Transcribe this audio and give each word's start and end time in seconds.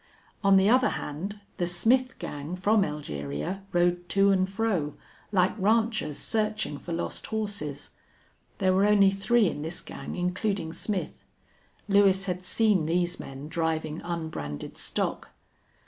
On 0.43 0.57
the 0.57 0.67
other 0.67 0.89
hand, 0.97 1.41
the 1.57 1.67
Smith 1.67 2.17
gang 2.17 2.55
from 2.55 2.81
Elgeria 2.83 3.61
rode 3.71 4.09
to 4.09 4.31
and 4.31 4.49
fro, 4.49 4.95
like 5.31 5.53
ranchers 5.59 6.17
searching 6.17 6.79
for 6.79 6.91
lost 6.91 7.27
horses. 7.27 7.91
There 8.57 8.73
were 8.73 8.85
only 8.87 9.11
three 9.11 9.47
in 9.47 9.61
this 9.61 9.79
gang, 9.79 10.15
including 10.15 10.73
Smith. 10.73 11.13
Lewis 11.87 12.25
had 12.25 12.43
seen 12.43 12.87
these 12.87 13.19
men 13.19 13.47
driving 13.47 14.01
unbranded 14.01 14.75
stock. 14.75 15.29